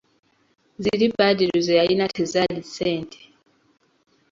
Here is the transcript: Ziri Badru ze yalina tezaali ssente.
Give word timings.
Ziri 0.81 1.07
Badru 1.17 1.57
ze 1.65 1.73
yalina 1.79 2.05
tezaali 2.15 2.61
ssente. 2.67 3.21